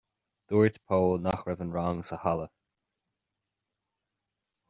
Dúirt 0.51 0.77
Pól 0.87 1.17
nach 1.25 1.43
raibh 1.47 1.63
an 1.65 1.73
rang 1.77 1.97
sa 2.07 2.17
halla. 2.23 2.47